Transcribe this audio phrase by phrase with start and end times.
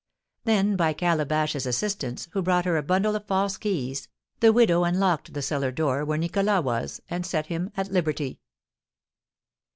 [0.45, 4.07] Then, by Calabash's assistance, who brought her a bundle of false keys,
[4.39, 8.39] the widow unlocked the cellar door where Nicholas was, and set him at liberty.